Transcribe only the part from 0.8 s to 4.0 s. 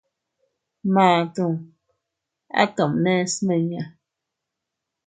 Matuu ¿A tomne smiña?